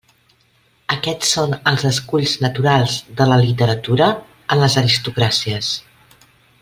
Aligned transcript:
Aquests 0.93 1.33
són 1.35 1.51
els 1.71 1.83
esculls 1.89 2.33
naturals 2.45 2.95
de 3.21 3.29
la 3.33 3.37
literatura 3.43 4.09
en 4.57 4.65
les 4.65 4.79
aristocràcies. 4.83 5.71